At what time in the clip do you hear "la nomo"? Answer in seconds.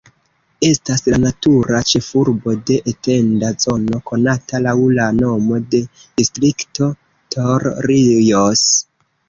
4.97-5.63